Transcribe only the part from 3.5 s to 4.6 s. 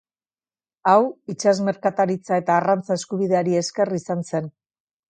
esker izan zen.